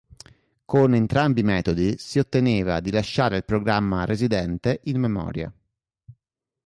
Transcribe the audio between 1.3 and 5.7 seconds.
i metodi si otteneva di lasciare il programma residente in memoria.